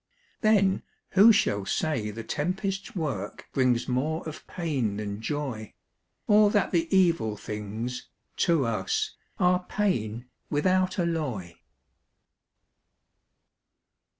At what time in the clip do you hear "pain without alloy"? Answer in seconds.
9.69-11.53